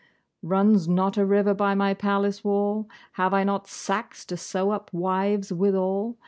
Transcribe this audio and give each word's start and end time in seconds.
Runs 0.41 0.87
not 0.87 1.15
a 1.15 1.23
river 1.27 1.53
by 1.53 1.75
my 1.75 1.93
palace 1.93 2.43
wall? 2.43 2.89
Have 3.21 3.35
I 3.35 3.43
not 3.43 3.67
sacks 3.67 4.25
to 4.25 4.35
sew 4.35 4.71
up 4.71 4.91
wives 4.91 5.53
withal? 5.53 6.17